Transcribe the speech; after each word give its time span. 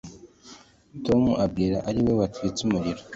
Tom 1.05 1.21
ntabwo 1.37 1.65
ari 1.89 1.99
we 2.05 2.11
watwitse 2.19 2.59
umuriro 2.67 3.01